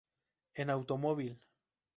[0.55, 1.39] En automóvil.